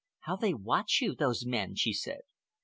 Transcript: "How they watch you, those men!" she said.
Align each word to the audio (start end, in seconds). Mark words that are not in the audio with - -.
"How 0.21 0.35
they 0.35 0.55
watch 0.55 0.97
you, 0.99 1.13
those 1.13 1.45
men!" 1.45 1.75
she 1.75 1.93
said. 1.93 2.21